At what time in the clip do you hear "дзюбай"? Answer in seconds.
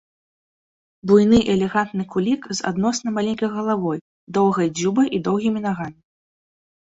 4.79-5.07